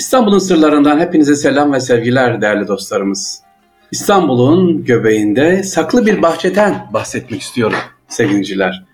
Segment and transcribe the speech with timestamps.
[0.00, 3.42] İstanbul'un sırlarından hepinize selam ve sevgiler değerli dostlarımız.
[3.90, 8.84] İstanbul'un göbeğinde saklı bir bahçeden bahsetmek istiyorum sevgiliciler.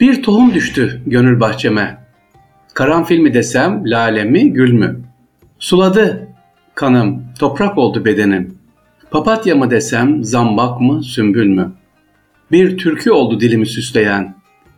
[0.00, 1.98] Bir tohum düştü gönül bahçeme.
[2.74, 5.00] Karanfil mi desem, lale mi, gül mü?
[5.58, 6.28] Suladı
[6.74, 8.58] kanım, toprak oldu bedenim.
[9.10, 11.72] Papatya mı desem, zambak mı, sümbül mü?
[12.52, 14.34] Bir türkü oldu dilimi süsleyen,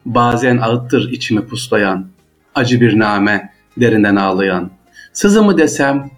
[0.06, 2.06] bazen ağıttır içimi puslayan,
[2.54, 4.75] acı bir name, derinden ağlayan.
[5.16, 6.10] Sızı mı desem,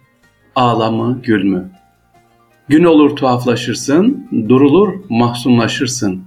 [0.55, 1.71] ağla mı, gül mü?
[2.69, 6.23] Gün olur tuhaflaşırsın, durulur mahzunlaşırsın.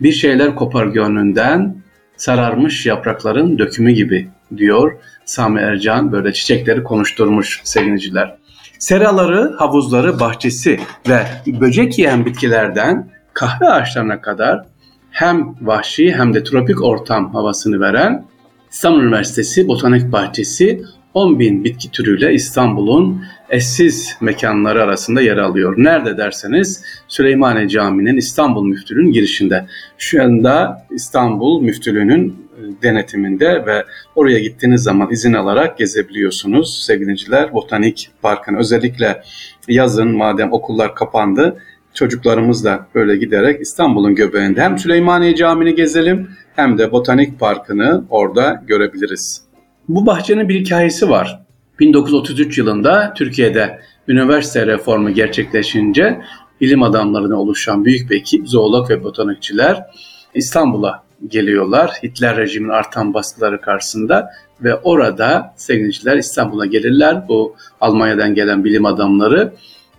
[0.00, 1.76] Bir şeyler kopar gönlünden,
[2.16, 4.92] sararmış yaprakların dökümü gibi diyor
[5.24, 8.36] Sami Ercan böyle çiçekleri konuşturmuş sevgiliciler.
[8.78, 14.64] Seraları, havuzları, bahçesi ve böcek yiyen bitkilerden kahve ağaçlarına kadar
[15.10, 18.26] hem vahşi hem de tropik ortam havasını veren
[18.70, 25.74] İstanbul Üniversitesi Botanik Bahçesi 10 bin bitki türüyle İstanbul'un eşsiz mekanları arasında yer alıyor.
[25.76, 29.66] Nerede derseniz Süleymaniye Camii'nin İstanbul Müftülüğü'nün girişinde.
[29.98, 33.84] Şu anda İstanbul Müftülüğü'nün e, denetiminde ve
[34.14, 37.52] oraya gittiğiniz zaman izin alarak gezebiliyorsunuz sevgiliciler.
[37.52, 39.22] Botanik Parkı'nı özellikle
[39.68, 41.56] yazın madem okullar kapandı
[41.94, 49.43] çocuklarımızla böyle giderek İstanbul'un göbeğinde hem Süleymaniye Camii'ni gezelim hem de Botanik Parkı'nı orada görebiliriz.
[49.88, 51.40] Bu bahçenin bir hikayesi var.
[51.80, 56.20] 1933 yılında Türkiye'de üniversite reformu gerçekleşince
[56.60, 59.86] bilim adamlarına oluşan büyük bir ekip zoolog ve botanikçiler
[60.34, 61.90] İstanbul'a geliyorlar.
[62.02, 67.28] Hitler rejiminin artan baskıları karşısında ve orada sevgiliciler İstanbul'a gelirler.
[67.28, 69.52] Bu Almanya'dan gelen bilim adamları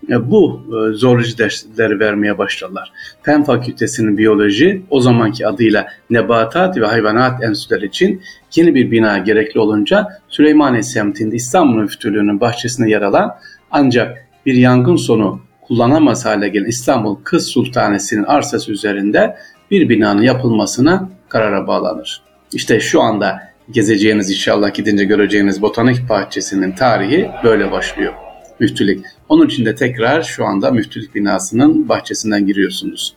[0.10, 2.92] bu e, zooloji dersleri vermeye başladılar.
[3.24, 8.22] Fen Fakültesinin biyoloji o zamanki adıyla Nebatat ve Hayvanat Enstitüleri için
[8.56, 13.36] yeni bir bina gerekli olunca Süleymaniye semtinde İstanbul Müftülüğü'nün bahçesinde yer alan
[13.72, 19.36] ancak bir yangın sonu kullanamaz hale gelen İstanbul Kız Sultanesi'nin arsası üzerinde
[19.72, 22.22] bir binanın yapılmasına karara bağlanır.
[22.54, 23.42] İşte şu anda
[23.72, 28.25] gezeceğiniz inşallah gidince göreceğiniz botanik bahçesinin tarihi böyle başlıyor
[28.60, 29.06] müftülük.
[29.30, 33.16] Onun için de tekrar şu anda müftülük binasının bahçesinden giriyorsunuz.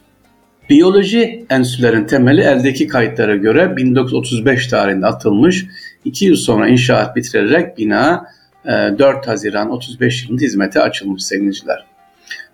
[0.71, 5.67] Biyoloji enstitülerin temeli eldeki kayıtlara göre 1935 tarihinde atılmış.
[6.05, 8.27] 2 yıl sonra inşaat bitirilerek bina
[8.65, 11.85] 4 e, Haziran 35 yılında hizmete açılmış sevgiliciler.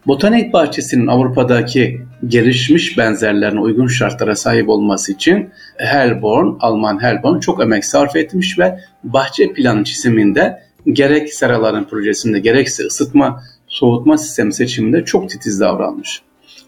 [0.07, 7.85] Botanik bahçesinin Avrupa'daki gelişmiş benzerlerine uygun şartlara sahip olması için Helborn, Alman Helborn çok emek
[7.85, 10.63] sarf etmiş ve bahçe planı çiziminde
[10.93, 16.23] gerek seraların projesinde gerekse ısıtma, soğutma sistemi seçiminde çok titiz davranmış.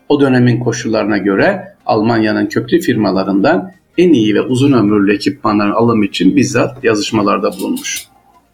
[0.09, 6.37] O dönemin koşullarına göre Almanya'nın köklü firmalarından en iyi ve uzun ömürlü ekipmanların alımı için
[6.37, 8.07] bizzat yazışmalarda bulunmuş.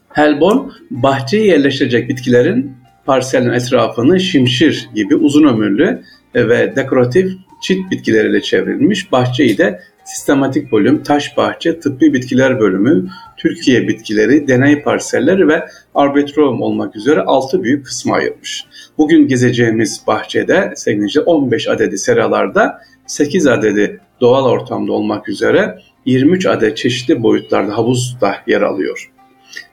[0.09, 0.59] Helborn,
[0.91, 2.73] bahçeye yerleştirecek bitkilerin
[3.07, 6.03] parselin etrafını şimşir gibi uzun ömürlü
[6.35, 9.13] ve dekoratif çit bitkileriyle çevrilmiş.
[9.13, 9.81] Bahçeyi de
[10.13, 17.21] sistematik bölüm, taş bahçe, tıbbi bitkiler bölümü, Türkiye bitkileri, deney parselleri ve arbitrum olmak üzere
[17.21, 18.65] 6 büyük kısma ayırmış.
[18.99, 26.77] Bugün gezeceğimiz bahçede sevgili 15 adedi seralarda 8 adedi doğal ortamda olmak üzere 23 adet
[26.77, 29.11] çeşitli boyutlarda havuz da yer alıyor.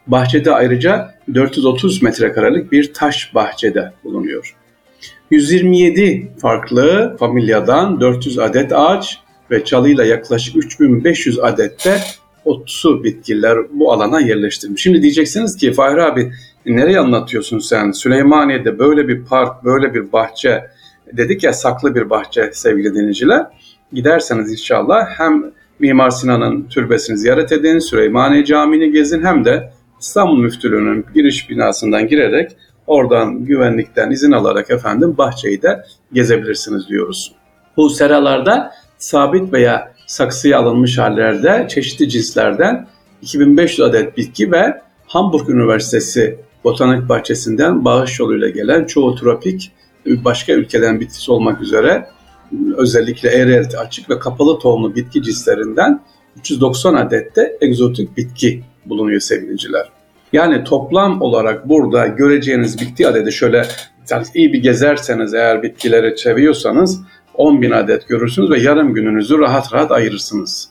[0.07, 4.55] Bahçede ayrıca 430 metrekarelik bir taş bahçede bulunuyor.
[5.31, 9.19] 127 farklı familyadan 400 adet ağaç
[9.51, 12.01] ve çalıyla yaklaşık 3500 adette
[12.45, 14.83] otsu bitkiler bu alana yerleştirilmiş.
[14.83, 16.31] Şimdi diyeceksiniz ki Fahri abi
[16.65, 17.91] nereye anlatıyorsun sen?
[17.91, 20.63] Süleymaniye'de böyle bir park, böyle bir bahçe
[21.13, 23.45] dedik ya saklı bir bahçe sevgili dinleyiciler.
[23.93, 29.71] Giderseniz inşallah hem Mimar Sinan'ın türbesini ziyaret edin, Süleymaniye Camii'ni gezin hem de
[30.01, 32.51] İstanbul Müftülüğü'nün giriş binasından girerek
[32.87, 35.83] oradan güvenlikten izin alarak efendim bahçeyi de
[36.13, 37.35] gezebilirsiniz diyoruz.
[37.77, 42.87] Bu seralarda sabit veya saksıya alınmış hallerde çeşitli cinslerden
[43.21, 49.71] 2500 adet bitki ve Hamburg Üniversitesi Botanik Bahçesi'nden bağış yoluyla gelen çoğu tropik
[50.05, 52.07] başka ülkeden bitkisi olmak üzere
[52.77, 56.01] özellikle eğrelti açık ve kapalı tohumlu bitki cinslerinden
[56.37, 59.89] 390 adet de egzotik bitki bulunuyor sevgiliciler.
[60.33, 63.65] Yani toplam olarak burada göreceğiniz bitki adedi şöyle
[64.33, 67.01] iyi bir gezerseniz eğer bitkileri seviyorsanız
[67.39, 70.69] 10 bin adet görürsünüz ve yarım gününüzü rahat rahat ayırırsınız.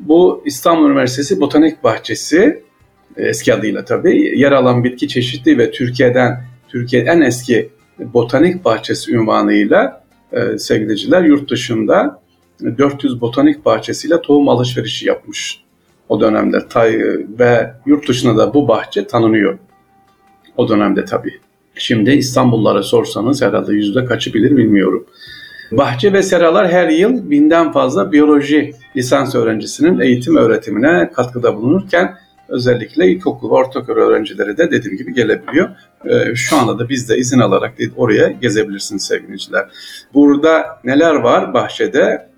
[0.00, 2.62] Bu İstanbul Üniversitesi Botanik Bahçesi
[3.16, 9.12] e, eski adıyla tabii yer alan bitki çeşitli ve Türkiye'den Türkiye en eski botanik bahçesi
[9.12, 12.22] ünvanıyla e, sevgiliciler yurt dışında
[12.78, 15.60] 400 botanik bahçesiyle tohum alışverişi yapmış
[16.08, 16.98] o dönemde tay
[17.38, 19.58] ve yurt dışında da bu bahçe tanınıyor.
[20.56, 21.34] O dönemde tabii.
[21.74, 25.06] Şimdi İstanbullulara sorsanız herhalde yüzde kaçı bilir bilmiyorum.
[25.72, 32.14] Bahçe ve seralar her yıl binden fazla biyoloji lisans öğrencisinin eğitim öğretimine katkıda bulunurken
[32.48, 35.68] özellikle ilkokul ve ortaokul öğrencileri de dediğim gibi gelebiliyor.
[36.04, 39.68] Ee, şu anda da biz de izin alarak oraya gezebilirsiniz sevgiliciler.
[40.14, 42.28] Burada neler var bahçede?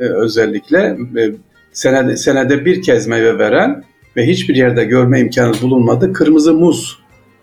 [0.00, 1.32] Ee, özellikle e,
[1.72, 3.84] senede, senede bir kez meyve veren
[4.16, 6.98] ve hiçbir yerde görme imkanı bulunmadı kırmızı muz.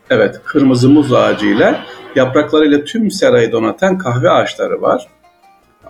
[0.09, 1.85] Evet, kırmızı muz ağacıyla
[2.15, 5.07] yapraklarıyla tüm serayı donatan kahve ağaçları var.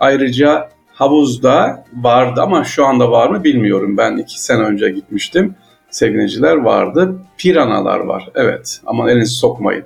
[0.00, 3.96] Ayrıca havuzda vardı ama şu anda var mı bilmiyorum.
[3.96, 5.54] Ben iki sene önce gitmiştim.
[5.90, 7.14] Sevineciler vardı.
[7.38, 8.28] Piranalar var.
[8.34, 9.84] Evet ama elinizi sokmayın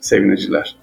[0.00, 0.76] sevineciler.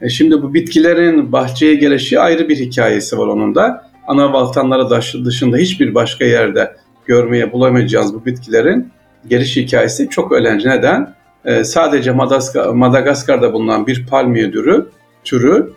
[0.00, 3.90] E şimdi bu bitkilerin bahçeye gelişi ayrı bir hikayesi var onun da.
[4.06, 4.90] Ana valtanları
[5.24, 6.76] dışında hiçbir başka yerde
[7.06, 8.92] görmeye bulamayacağız bu bitkilerin
[9.28, 10.68] geliş hikayesi çok öğrenci.
[10.68, 11.14] Neden?
[11.44, 14.86] Ee, sadece Madagaskar, Madagaskar'da bulunan bir palmiye türü,
[15.24, 15.72] türü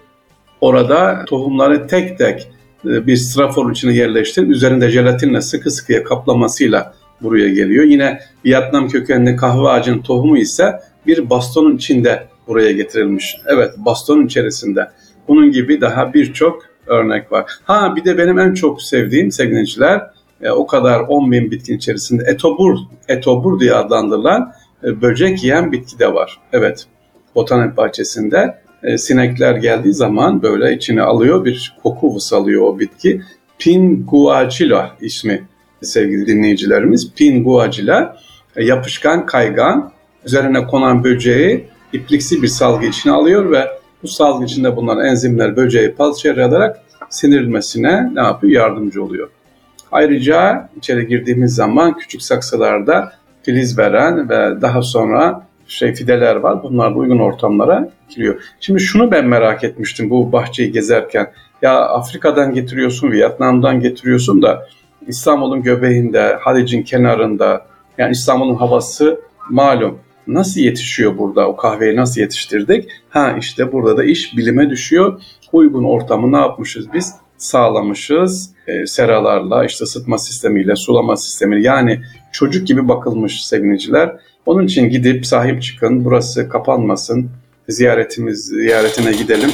[0.62, 2.48] orada tohumları tek tek
[2.86, 7.84] e, bir strafor içine yerleştirip üzerinde jelatinle sıkı sıkıya kaplamasıyla buraya geliyor.
[7.84, 13.38] Yine Vietnam kökenli kahve ağacının tohumu ise bir bastonun içinde buraya getirilmiş.
[13.46, 14.88] Evet bastonun içerisinde.
[15.28, 17.52] Bunun gibi daha birçok örnek var.
[17.64, 20.02] Ha bir de benim en çok sevdiğim sevgiliciler
[20.42, 22.78] e, o kadar 10 bin bitkin içerisinde etobur,
[23.08, 26.40] etobur diye adlandırılan e, böcek yiyen bitki de var.
[26.54, 26.86] Evet
[27.36, 33.22] botanik bahçesinde e, sinekler geldiği zaman böyle içine alıyor bir koku vısalıyor o bitki.
[33.60, 35.48] Pinguacilla ismi
[35.82, 37.14] sevgili dinleyicilerimiz.
[37.14, 38.18] Pinguacilla
[38.56, 39.92] e, yapışkan kaygan
[40.26, 43.68] üzerine konan böceği ipliksi bir salgı içine alıyor ve
[44.04, 48.54] bu salgı içinde bulunan enzimler böceği parçalayarak sindirilmesine ne yapıyor?
[48.54, 49.30] Yardımcı oluyor.
[49.92, 53.14] Ayrıca içeri girdiğimiz zaman küçük saksılarda
[53.44, 56.64] filiz veren ve daha sonra şey fideler var.
[56.64, 58.42] Bunlar da uygun ortamlara giriyor.
[58.60, 61.32] Şimdi şunu ben merak etmiştim bu bahçeyi gezerken.
[61.62, 64.68] Ya Afrika'dan getiriyorsun, Vietnam'dan getiriyorsun da
[65.08, 67.66] İstanbul'un göbeğinde, Halic'in kenarında
[67.98, 70.00] yani İstanbul'un havası malum.
[70.28, 71.48] Nasıl yetişiyor burada?
[71.48, 72.90] O kahveyi nasıl yetiştirdik?
[73.10, 75.22] Ha işte burada da iş bilime düşüyor.
[75.54, 77.16] Uygun ortamı ne yapmışız biz?
[77.38, 78.54] Sağlamışız.
[78.68, 82.02] E, seralarla, işte ısıtma sistemiyle, sulama sistemi yani
[82.32, 84.16] çocuk gibi bakılmış seviniciler.
[84.46, 87.30] Onun için gidip sahip çıkın, burası kapanmasın,
[87.70, 89.50] ziyaretimiz ziyaretine gidelim.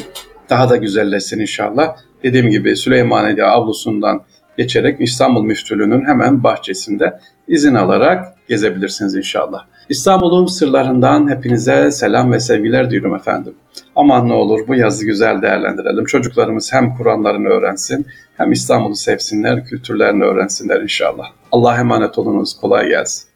[0.49, 1.97] Daha da güzelleşsin inşallah.
[2.23, 4.23] Dediğim gibi Süleymaniye avlusundan
[4.57, 9.65] geçerek İstanbul Müftülüğü'nün hemen bahçesinde izin alarak gezebilirsiniz inşallah.
[9.89, 13.53] İstanbul'un sırlarından hepinize selam ve sevgiler diliyorum efendim.
[13.95, 16.05] Aman ne olur bu yazı güzel değerlendirelim.
[16.05, 18.05] Çocuklarımız hem Kur'anlarını öğrensin
[18.37, 21.25] hem İstanbul'u sevsinler, kültürlerini öğrensinler inşallah.
[21.51, 22.59] Allah'a emanet olunuz.
[22.61, 23.32] Kolay gelsin.